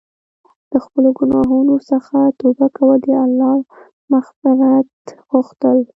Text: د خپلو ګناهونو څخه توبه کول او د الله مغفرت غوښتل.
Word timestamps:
د 0.71 0.73
خپلو 0.85 1.09
ګناهونو 1.19 1.75
څخه 1.89 2.17
توبه 2.39 2.67
کول 2.77 3.01
او 3.01 3.03
د 3.05 3.07
الله 3.25 3.57
مغفرت 4.13 4.95
غوښتل. 5.31 5.77